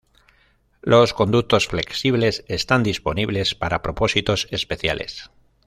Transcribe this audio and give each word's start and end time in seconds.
Los 0.81 1.13
conductos 1.13 1.67
flexibles 1.67 2.43
están 2.47 2.81
disponibles 2.81 3.53
para 3.53 3.83
propósitos 3.83 4.47
especiales. 4.49 5.29